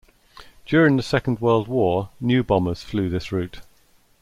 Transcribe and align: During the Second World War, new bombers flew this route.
During 0.65 0.97
the 0.97 1.03
Second 1.03 1.41
World 1.41 1.67
War, 1.67 2.09
new 2.19 2.43
bombers 2.43 2.81
flew 2.81 3.07
this 3.07 3.31
route. 3.31 3.61